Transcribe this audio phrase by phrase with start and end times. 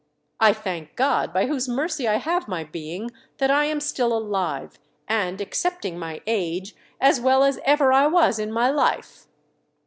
[0.39, 4.79] I thank God, by whose mercy I have my being, that I am still alive,
[5.07, 9.27] and, excepting my age, as well as ever I was in my life."